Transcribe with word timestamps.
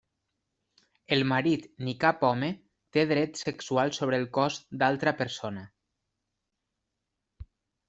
El 1.17 1.19
marit 1.31 1.67
ni 1.87 1.93
cap 2.03 2.25
home 2.29 2.49
té 2.97 3.05
dret 3.13 3.43
sexual 3.43 3.95
sobre 3.99 4.21
el 4.23 4.27
cos 4.39 4.59
d'altra 4.81 5.15
persona. 5.23 5.69